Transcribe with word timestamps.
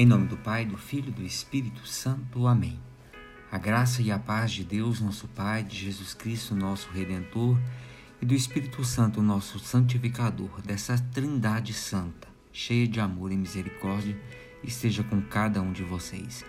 Em 0.00 0.06
nome 0.06 0.28
do 0.28 0.36
Pai, 0.38 0.64
do 0.64 0.78
Filho 0.78 1.10
e 1.10 1.12
do 1.12 1.22
Espírito 1.22 1.86
Santo. 1.86 2.46
Amém. 2.46 2.80
A 3.52 3.58
graça 3.58 4.00
e 4.00 4.10
a 4.10 4.18
paz 4.18 4.50
de 4.50 4.64
Deus, 4.64 4.98
nosso 4.98 5.28
Pai, 5.28 5.62
de 5.62 5.76
Jesus 5.76 6.14
Cristo, 6.14 6.54
nosso 6.54 6.88
Redentor, 6.90 7.60
e 8.18 8.24
do 8.24 8.32
Espírito 8.32 8.82
Santo, 8.82 9.20
nosso 9.20 9.58
santificador, 9.58 10.62
dessa 10.62 10.96
Trindade 11.12 11.74
Santa, 11.74 12.28
cheia 12.50 12.88
de 12.88 12.98
amor 12.98 13.30
e 13.30 13.36
misericórdia, 13.36 14.18
esteja 14.64 15.04
com 15.04 15.20
cada 15.20 15.60
um 15.60 15.70
de 15.70 15.82
vocês. 15.82 16.46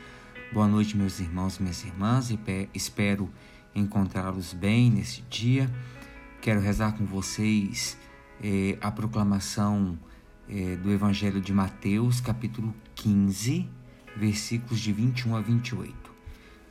Boa 0.54 0.66
noite, 0.66 0.96
meus 0.96 1.20
irmãos 1.20 1.58
e 1.58 1.62
minhas 1.62 1.84
irmãs, 1.84 2.32
e 2.32 2.40
espero 2.74 3.30
encontrá-los 3.76 4.54
bem 4.54 4.90
nesse 4.90 5.24
dia. 5.24 5.70
Quero 6.40 6.62
rezar 6.62 6.94
com 6.94 7.06
vocês 7.06 7.98
eh, 8.42 8.78
a 8.80 8.90
proclamação 8.90 10.00
é, 10.52 10.76
do 10.76 10.92
Evangelho 10.92 11.40
de 11.40 11.54
Mateus, 11.54 12.20
capítulo 12.20 12.76
15, 12.96 13.70
versículos 14.18 14.82
de 14.82 14.92
21 14.92 15.38
a 15.38 15.42
28. 15.42 16.12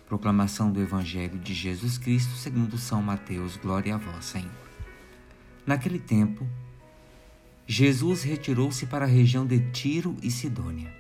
Proclamação 0.07 0.71
do 0.71 0.83
Evangelho 0.83 1.39
de 1.39 1.55
Jesus 1.55 1.97
Cristo 1.97 2.35
segundo 2.35 2.77
São 2.77 3.01
Mateus. 3.01 3.57
Glória 3.57 3.95
a 3.95 3.99
vós, 3.99 4.27
Senhor. 4.27 4.51
Naquele 5.67 5.99
tempo, 5.99 6.47
Jesus 7.67 8.23
retirou-se 8.23 8.85
para 8.85 9.07
a 9.07 9.09
região 9.09 9.47
de 9.47 9.61
Tiro 9.71 10.15
e 10.23 10.31
Sidônia. 10.31 10.93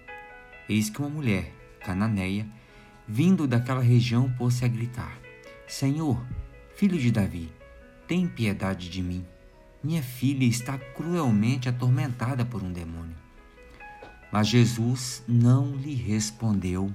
Eis 0.67 0.89
que 0.89 1.01
uma 1.01 1.11
mulher, 1.11 1.53
cananeia, 1.81 2.47
vindo 3.07 3.47
daquela 3.47 3.83
região, 3.83 4.33
pôs-se 4.39 4.65
a 4.65 4.69
gritar: 4.69 5.19
Senhor, 5.67 6.25
filho 6.77 6.99
de 6.99 7.11
Davi, 7.11 7.53
tem 8.07 8.27
piedade 8.27 8.89
de 8.89 9.03
mim. 9.03 9.27
Minha 9.83 10.03
filha 10.03 10.45
está 10.45 10.79
cruelmente 10.79 11.69
atormentada 11.69 12.45
por 12.45 12.63
um 12.63 12.71
demônio. 12.71 13.17
Mas 14.31 14.49
Jesus 14.49 15.25
não 15.27 15.75
lhe 15.75 15.95
respondeu 15.95 16.95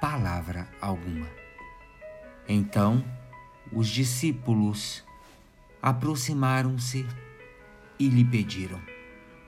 palavra 0.00 0.68
alguma. 0.80 1.26
Então 2.48 3.04
os 3.72 3.88
discípulos 3.88 5.04
aproximaram-se 5.82 7.06
e 7.98 8.08
lhe 8.08 8.24
pediram: 8.24 8.80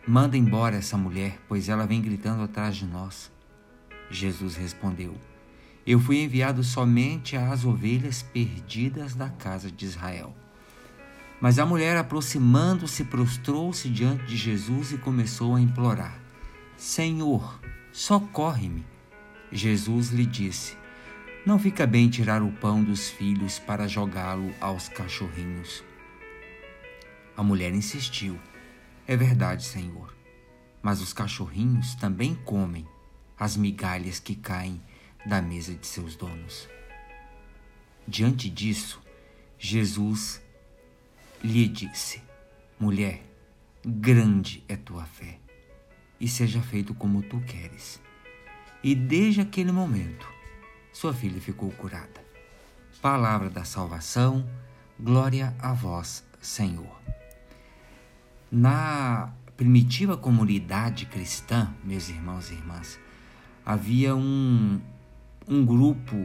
Manda 0.06 0.36
embora 0.36 0.76
essa 0.76 0.96
mulher, 0.96 1.38
pois 1.48 1.68
ela 1.68 1.86
vem 1.86 2.00
gritando 2.00 2.42
atrás 2.42 2.76
de 2.76 2.84
nós. 2.84 3.32
Jesus 4.10 4.54
respondeu: 4.54 5.14
Eu 5.86 5.98
fui 5.98 6.22
enviado 6.22 6.62
somente 6.62 7.36
às 7.36 7.64
ovelhas 7.64 8.22
perdidas 8.22 9.14
da 9.14 9.30
casa 9.30 9.70
de 9.70 9.84
Israel. 9.84 10.34
Mas 11.40 11.58
a 11.58 11.66
mulher, 11.66 11.96
aproximando-se, 11.96 13.04
prostrou-se 13.04 13.88
diante 13.90 14.24
de 14.24 14.36
Jesus 14.36 14.92
e 14.92 14.98
começou 14.98 15.54
a 15.54 15.60
implorar: 15.60 16.18
Senhor, 16.76 17.60
socorre-me. 17.92 18.84
Jesus 19.52 20.10
lhe 20.10 20.24
disse: 20.24 20.76
Não 21.44 21.58
fica 21.58 21.86
bem 21.86 22.08
tirar 22.08 22.42
o 22.42 22.50
pão 22.52 22.82
dos 22.82 23.10
filhos 23.10 23.58
para 23.58 23.86
jogá-lo 23.86 24.52
aos 24.60 24.88
cachorrinhos. 24.88 25.84
A 27.36 27.42
mulher 27.42 27.74
insistiu: 27.74 28.38
É 29.06 29.14
verdade, 29.14 29.64
Senhor, 29.64 30.16
mas 30.82 31.02
os 31.02 31.12
cachorrinhos 31.12 31.94
também 31.96 32.34
comem 32.34 32.86
as 33.38 33.56
migalhas 33.56 34.18
que 34.18 34.34
caem 34.34 34.82
da 35.26 35.42
mesa 35.42 35.74
de 35.74 35.86
seus 35.86 36.16
donos. 36.16 36.66
Diante 38.08 38.48
disso, 38.48 39.02
Jesus 39.58 40.40
lhe 41.46 41.68
disse: 41.68 42.20
Mulher, 42.78 43.22
grande 43.84 44.64
é 44.68 44.76
tua 44.76 45.04
fé, 45.04 45.38
e 46.20 46.26
seja 46.26 46.60
feito 46.60 46.92
como 46.92 47.22
tu 47.22 47.40
queres. 47.40 48.02
E 48.82 48.94
desde 48.94 49.40
aquele 49.40 49.70
momento, 49.70 50.28
sua 50.92 51.14
filha 51.14 51.40
ficou 51.40 51.70
curada. 51.70 52.24
Palavra 53.00 53.48
da 53.48 53.64
salvação, 53.64 54.48
glória 54.98 55.54
a 55.60 55.72
vós, 55.72 56.24
Senhor. 56.40 57.00
Na 58.50 59.32
primitiva 59.56 60.16
comunidade 60.16 61.06
cristã, 61.06 61.72
meus 61.84 62.08
irmãos 62.08 62.50
e 62.50 62.54
irmãs, 62.54 62.98
havia 63.64 64.16
um, 64.16 64.80
um 65.46 65.64
grupo 65.64 66.16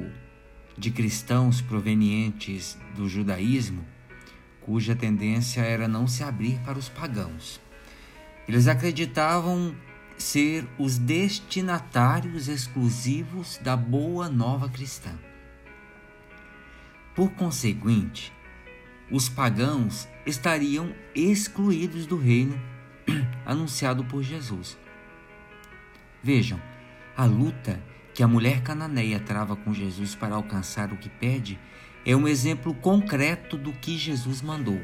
de 0.77 0.89
cristãos 0.89 1.61
provenientes 1.61 2.77
do 2.95 3.07
judaísmo 3.07 3.85
cuja 4.61 4.95
tendência 4.95 5.61
era 5.61 5.87
não 5.87 6.07
se 6.07 6.23
abrir 6.23 6.59
para 6.59 6.77
os 6.77 6.89
pagãos. 6.89 7.59
Eles 8.47 8.67
acreditavam 8.67 9.75
ser 10.17 10.67
os 10.77 10.97
destinatários 10.97 12.47
exclusivos 12.47 13.57
da 13.63 13.75
boa 13.75 14.29
nova 14.29 14.69
cristã. 14.69 15.11
Por 17.15 17.31
conseguinte, 17.31 18.31
os 19.11 19.27
pagãos 19.27 20.07
estariam 20.25 20.93
excluídos 21.13 22.05
do 22.05 22.17
reino 22.17 22.59
anunciado 23.45 24.05
por 24.05 24.23
Jesus. 24.23 24.77
Vejam, 26.23 26.61
a 27.17 27.25
luta 27.25 27.81
que 28.13 28.23
a 28.23 28.27
mulher 28.27 28.61
cananeia 28.61 29.19
trava 29.19 29.55
com 29.55 29.73
Jesus 29.73 30.15
para 30.15 30.35
alcançar 30.35 30.93
o 30.93 30.97
que 30.97 31.09
pede 31.09 31.59
é 32.05 32.15
um 32.15 32.27
exemplo 32.27 32.73
concreto 32.73 33.57
do 33.57 33.71
que 33.71 33.97
Jesus 33.97 34.41
mandou. 34.41 34.79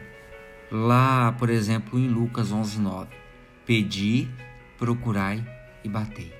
Lá, 0.72 1.31
por 1.31 1.50
exemplo, 1.50 1.97
em 1.97 2.07
Lucas 2.07 2.51
11:9, 2.51 3.07
pedi, 3.66 4.28
procurai 4.78 5.44
e 5.83 5.89
batei. 5.89 6.33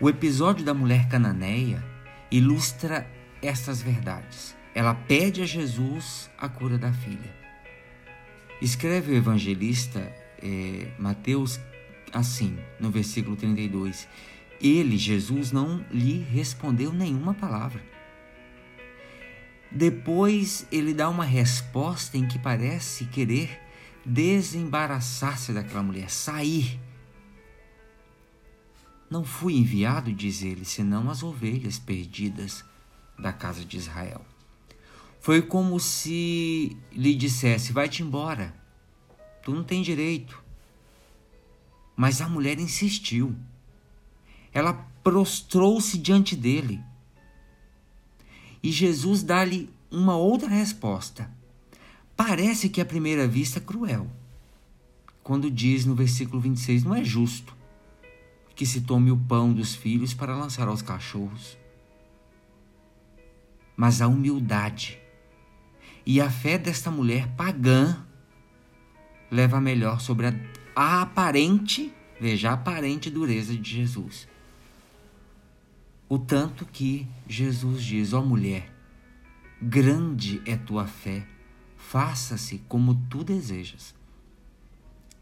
O 0.00 0.08
episódio 0.08 0.64
da 0.64 0.74
mulher 0.74 1.08
cananeia 1.08 1.84
ilustra 2.30 3.06
estas 3.40 3.80
verdades. 3.80 4.56
Ela 4.74 4.94
pede 4.94 5.42
a 5.42 5.46
Jesus 5.46 6.30
a 6.38 6.48
cura 6.48 6.76
da 6.76 6.92
filha. 6.92 7.42
Escreve 8.60 9.12
o 9.12 9.16
evangelista 9.16 10.12
é, 10.42 10.88
Mateus 10.98 11.60
assim, 12.12 12.58
no 12.78 12.90
versículo 12.90 13.36
32. 13.36 14.08
Ele, 14.60 14.96
Jesus, 14.96 15.50
não 15.50 15.84
lhe 15.90 16.18
respondeu 16.18 16.92
nenhuma 16.92 17.34
palavra. 17.34 17.91
Depois 19.74 20.66
ele 20.70 20.92
dá 20.92 21.08
uma 21.08 21.24
resposta 21.24 22.18
em 22.18 22.28
que 22.28 22.38
parece 22.38 23.06
querer 23.06 23.60
desembaraçar-se 24.04 25.52
daquela 25.52 25.82
mulher, 25.82 26.10
sair. 26.10 26.78
Não 29.08 29.24
fui 29.24 29.54
enviado, 29.54 30.12
diz 30.12 30.42
ele, 30.42 30.64
senão 30.64 31.10
as 31.10 31.22
ovelhas 31.22 31.78
perdidas 31.78 32.64
da 33.18 33.32
casa 33.32 33.64
de 33.64 33.76
Israel. 33.76 34.24
Foi 35.20 35.40
como 35.40 35.78
se 35.78 36.76
lhe 36.90 37.14
dissesse: 37.14 37.72
vai-te 37.72 38.02
embora, 38.02 38.54
tu 39.42 39.54
não 39.54 39.62
tem 39.62 39.80
direito. 39.82 40.42
Mas 41.96 42.20
a 42.20 42.28
mulher 42.28 42.58
insistiu. 42.58 43.34
Ela 44.52 44.74
prostrou-se 45.02 45.96
diante 45.96 46.34
dele. 46.34 46.82
E 48.62 48.70
Jesus 48.70 49.22
dá-lhe 49.22 49.68
uma 49.90 50.16
outra 50.16 50.48
resposta. 50.48 51.30
Parece 52.16 52.68
que 52.68 52.80
à 52.80 52.84
primeira 52.84 53.26
vista 53.26 53.60
cruel. 53.60 54.06
Quando 55.22 55.50
diz 55.50 55.84
no 55.84 55.94
versículo 55.94 56.40
26, 56.40 56.84
não 56.84 56.94
é 56.94 57.04
justo 57.04 57.56
que 58.54 58.66
se 58.66 58.82
tome 58.82 59.10
o 59.10 59.16
pão 59.16 59.52
dos 59.52 59.74
filhos 59.74 60.14
para 60.14 60.36
lançar 60.36 60.68
aos 60.68 60.82
cachorros. 60.82 61.56
Mas 63.76 64.00
a 64.00 64.08
humildade 64.08 64.98
e 66.04 66.20
a 66.20 66.30
fé 66.30 66.58
desta 66.58 66.90
mulher 66.90 67.28
pagã 67.36 68.04
leva 69.30 69.60
melhor 69.60 70.00
sobre 70.00 70.26
a, 70.26 70.34
a 70.76 71.02
aparente, 71.02 71.92
veja, 72.20 72.50
a 72.50 72.52
aparente 72.54 73.08
dureza 73.08 73.56
de 73.56 73.70
Jesus. 73.70 74.28
O 76.12 76.18
tanto 76.18 76.66
que 76.66 77.08
Jesus 77.26 77.82
diz: 77.82 78.12
Ó 78.12 78.20
oh, 78.20 78.22
mulher, 78.22 78.70
grande 79.62 80.42
é 80.44 80.58
tua 80.58 80.86
fé, 80.86 81.26
faça-se 81.74 82.58
como 82.68 82.94
tu 83.08 83.24
desejas. 83.24 83.94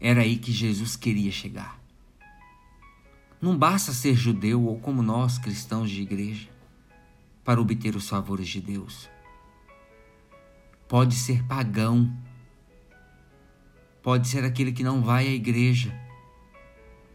Era 0.01 0.19
aí 0.19 0.35
que 0.35 0.51
Jesus 0.51 0.97
queria 0.97 1.31
chegar. 1.31 1.79
Não 3.41 3.57
basta 3.57 3.93
ser 3.93 4.15
judeu 4.15 4.65
ou 4.65 4.81
como 4.81 5.01
nós, 5.01 5.37
cristãos 5.37 5.89
de 5.89 6.01
igreja, 6.01 6.49
para 7.41 7.61
obter 7.61 7.95
os 7.95 8.09
favores 8.09 8.49
de 8.49 8.59
Deus. 8.59 9.09
Pode 10.89 11.15
ser 11.15 11.41
pagão, 11.45 12.13
pode 14.03 14.27
ser 14.27 14.43
aquele 14.43 14.73
que 14.73 14.83
não 14.83 15.01
vai 15.01 15.25
à 15.25 15.31
igreja, 15.31 15.97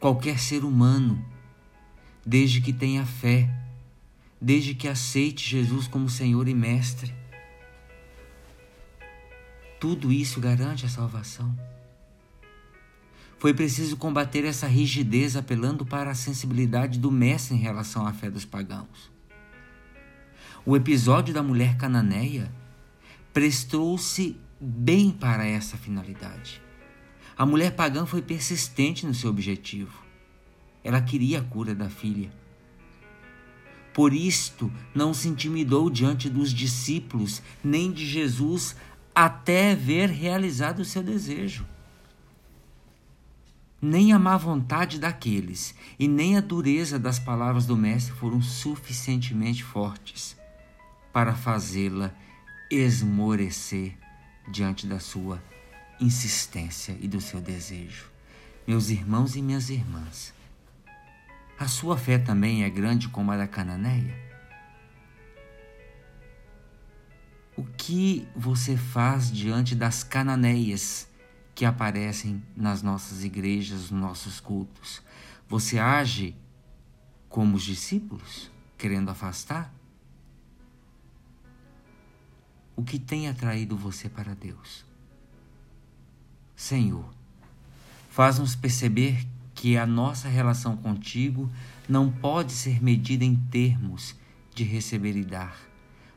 qualquer 0.01 0.39
ser 0.39 0.65
humano, 0.65 1.23
desde 2.25 2.63
que 2.63 2.73
tenha 2.73 3.05
fé 3.05 3.66
desde 4.41 4.75
que 4.75 4.89
aceite 4.89 5.49
Jesus 5.49 5.87
como 5.87 6.09
Senhor 6.09 6.49
e 6.49 6.55
Mestre. 6.55 7.15
Tudo 9.81 10.13
isso 10.13 10.41
garante 10.41 10.87
a 10.87 10.89
salvação. 10.89 11.57
Foi 13.39 13.53
preciso 13.53 13.97
combater 13.97 14.45
essa 14.45 14.67
rigidez 14.67 15.37
apelando 15.37 15.85
para 15.85 16.11
a 16.11 16.15
sensibilidade 16.15 16.99
do 16.99 17.11
mestre 17.11 17.55
em 17.55 17.61
relação 17.61 18.07
à 18.07 18.13
fé 18.13 18.31
dos 18.31 18.45
pagãos. 18.45 19.11
O 20.65 20.75
episódio 20.77 21.33
da 21.35 21.43
mulher 21.43 21.77
cananeia 21.77 22.51
prestou-se 23.33 24.37
bem 24.59 25.11
para 25.11 25.47
essa 25.47 25.77
finalidade. 25.77 26.63
A 27.37 27.45
mulher 27.45 27.77
pagã 27.77 28.07
foi 28.07 28.23
persistente 28.23 29.07
no 29.07 29.15
seu 29.15 29.29
objetivo. 29.29 30.03
Ela 30.83 31.03
queria 31.03 31.41
a 31.41 31.45
cura 31.45 31.75
da 31.75 31.91
filha. 31.91 32.33
Por 33.97 34.13
isto, 34.13 34.71
não 34.95 35.15
se 35.15 35.27
intimidou 35.27 35.89
diante 35.89 36.29
dos 36.29 36.53
discípulos 36.53 37.41
nem 37.65 37.91
de 37.91 38.05
Jesus 38.05 38.77
até 39.15 39.75
ver 39.75 40.11
realizado 40.11 40.81
o 40.81 40.85
seu 40.85 41.03
desejo. 41.03 41.67
Nem 43.81 44.13
a 44.13 44.19
má 44.19 44.37
vontade 44.37 45.01
daqueles 45.01 45.75
e 45.99 46.07
nem 46.07 46.37
a 46.37 46.43
dureza 46.43 46.99
das 46.99 47.19
palavras 47.19 47.65
do 47.65 47.75
Mestre 47.75 48.13
foram 48.13 48.43
suficientemente 48.43 49.65
fortes 49.65 50.37
para 51.11 51.35
fazê-la 51.35 52.15
esmorecer 52.71 53.97
diante 54.47 54.87
da 54.87 55.01
sua 55.01 55.43
insistência 55.99 56.95
e 57.01 57.09
do 57.09 57.23
seu 57.23 57.41
desejo. 57.41 58.05
Meus 58.67 58.91
irmãos 58.91 59.37
e 59.37 59.41
minhas 59.41 59.71
irmãs, 59.71 60.36
a 61.59 61.69
sua 61.69 61.97
fé 61.97 62.19
também 62.19 62.65
é 62.65 62.71
grande 62.71 63.09
como 63.09 63.31
a 63.33 63.37
da 63.37 63.49
Cananeia? 63.49 64.15
O 67.57 67.65
que 67.65 68.29
você 68.37 68.77
faz 68.77 69.33
diante 69.33 69.75
das 69.75 70.05
cananeias 70.05 71.09
que 71.55 71.65
aparecem 71.65 72.43
nas 72.55 72.83
nossas 72.83 73.25
igrejas, 73.25 73.91
nos 73.91 74.01
nossos 74.01 74.41
cultos? 74.41 75.03
Você 75.49 75.79
age 75.79 76.37
como 77.31 77.57
os 77.57 77.63
discípulos, 77.63 78.51
querendo 78.77 79.11
afastar? 79.11 79.73
O 82.77 82.83
que 82.85 82.99
tem 82.99 83.27
atraído 83.27 83.75
você 83.75 84.07
para 84.07 84.35
Deus? 84.35 84.85
Senhor, 86.55 87.09
faz-nos 88.11 88.55
perceber 88.55 89.27
que 89.67 89.77
a 89.77 89.85
nossa 89.85 90.29
relação 90.29 90.77
contigo 90.77 91.51
não 91.89 92.09
pode 92.09 92.53
ser 92.53 92.81
medida 92.81 93.25
em 93.25 93.35
termos 93.35 94.15
de 94.55 94.63
receber 94.63 95.17
e 95.17 95.25
dar, 95.25 95.59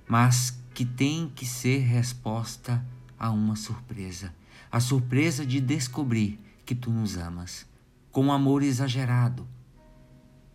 mas 0.07 0.61
que 0.71 0.85
tem 0.85 1.31
que 1.35 1.47
ser 1.47 1.79
resposta 1.79 2.85
a 3.17 3.31
uma 3.31 3.55
surpresa 3.55 4.31
a 4.71 4.79
surpresa 4.79 5.43
de 5.43 5.59
descobrir 5.59 6.39
que 6.63 6.75
tu 6.75 6.91
nos 6.91 7.17
amas, 7.17 7.65
com 8.11 8.31
amor 8.31 8.61
exagerado, 8.61 9.47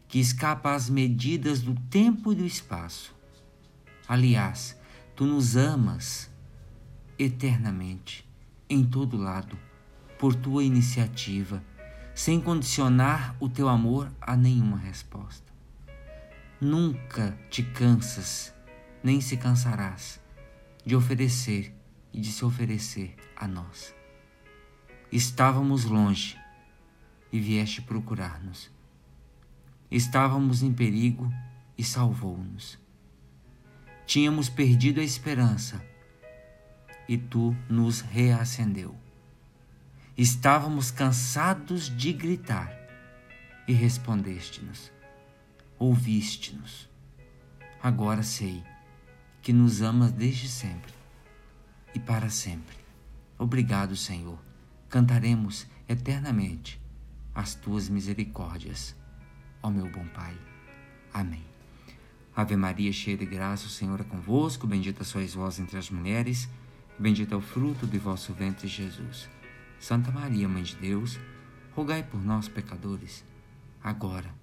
que 0.06 0.20
escapa 0.20 0.72
às 0.72 0.88
medidas 0.88 1.60
do 1.60 1.74
tempo 1.90 2.32
e 2.32 2.36
do 2.36 2.46
espaço. 2.46 3.12
Aliás, 4.06 4.78
tu 5.16 5.26
nos 5.26 5.56
amas 5.56 6.30
eternamente, 7.18 8.24
em 8.70 8.84
todo 8.84 9.16
lado, 9.16 9.58
por 10.16 10.32
tua 10.32 10.62
iniciativa, 10.62 11.60
sem 12.14 12.40
condicionar 12.40 13.34
o 13.40 13.48
teu 13.48 13.68
amor 13.68 14.10
a 14.20 14.36
nenhuma 14.36 14.78
resposta. 14.78 15.52
Nunca 16.60 17.36
te 17.50 17.62
cansas, 17.62 18.54
nem 19.02 19.20
se 19.20 19.36
cansarás 19.36 20.20
de 20.86 20.94
oferecer 20.94 21.74
e 22.12 22.20
de 22.20 22.30
se 22.30 22.44
oferecer 22.44 23.16
a 23.36 23.48
nós. 23.48 23.92
Estávamos 25.10 25.84
longe 25.84 26.38
e 27.32 27.40
vieste 27.40 27.82
procurar-nos. 27.82 28.70
Estávamos 29.90 30.62
em 30.62 30.72
perigo 30.72 31.32
e 31.76 31.82
salvou-nos. 31.82 32.78
Tínhamos 34.06 34.48
perdido 34.48 35.00
a 35.00 35.04
esperança 35.04 35.84
e 37.08 37.18
tu 37.18 37.56
nos 37.68 38.00
reacendeu. 38.00 39.03
Estávamos 40.16 40.90
cansados 40.90 41.94
de 41.94 42.12
gritar 42.12 42.72
e 43.66 43.72
respondeste-nos. 43.72 44.92
Ouviste-nos. 45.78 46.88
Agora 47.82 48.22
sei 48.22 48.62
que 49.42 49.52
nos 49.52 49.82
amas 49.82 50.12
desde 50.12 50.48
sempre 50.48 50.92
e 51.94 51.98
para 51.98 52.30
sempre. 52.30 52.76
Obrigado, 53.38 53.96
Senhor 53.96 54.38
cantaremos 54.94 55.66
eternamente 55.88 56.80
as 57.34 57.56
tuas 57.56 57.88
misericórdias, 57.88 58.94
ó 59.60 59.68
meu 59.68 59.90
bom 59.90 60.06
Pai. 60.14 60.38
Amém. 61.12 61.42
Ave 62.36 62.54
Maria, 62.54 62.92
cheia 62.92 63.16
de 63.16 63.26
graça, 63.26 63.66
o 63.66 63.68
Senhor 63.68 64.00
é 64.00 64.04
convosco, 64.04 64.68
bendita 64.68 65.02
sois 65.02 65.34
vós 65.34 65.58
entre 65.58 65.76
as 65.78 65.90
mulheres, 65.90 66.48
bendito 66.96 67.34
é 67.34 67.36
o 67.36 67.40
fruto 67.40 67.88
de 67.88 67.98
vosso 67.98 68.32
ventre, 68.32 68.68
Jesus. 68.68 69.28
Santa 69.78 70.10
Maria, 70.10 70.48
Mãe 70.48 70.62
de 70.62 70.76
Deus, 70.76 71.18
rogai 71.72 72.02
por 72.02 72.22
nós, 72.22 72.48
pecadores, 72.48 73.24
agora 73.82 74.34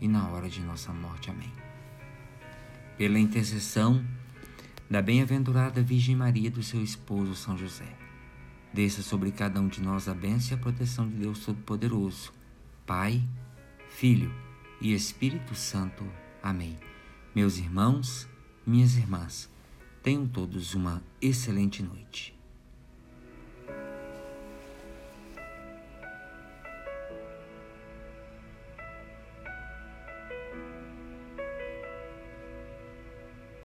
e 0.00 0.08
na 0.08 0.28
hora 0.28 0.48
de 0.48 0.60
nossa 0.60 0.92
morte. 0.92 1.30
Amém. 1.30 1.52
Pela 2.96 3.18
intercessão 3.18 4.04
da 4.88 5.00
bem-aventurada 5.00 5.82
Virgem 5.82 6.16
Maria 6.16 6.48
e 6.48 6.50
do 6.50 6.62
seu 6.62 6.82
esposo 6.82 7.34
São 7.34 7.56
José 7.56 8.00
Desça 8.72 9.02
sobre 9.02 9.32
cada 9.32 9.60
um 9.60 9.66
de 9.66 9.82
nós 9.82 10.06
a 10.08 10.14
bênção 10.14 10.56
e 10.56 10.60
a 10.60 10.62
proteção 10.62 11.08
de 11.08 11.16
Deus 11.16 11.44
Todo-Poderoso, 11.44 12.32
Pai, 12.86 13.20
Filho 13.88 14.32
e 14.80 14.94
Espírito 14.94 15.56
Santo. 15.56 16.06
Amém. 16.40 16.78
Meus 17.34 17.58
irmãos, 17.58 18.28
minhas 18.64 18.96
irmãs, 18.96 19.50
tenham 20.04 20.26
todos 20.26 20.74
uma 20.74 21.02
excelente 21.20 21.82
noite. 21.82 22.39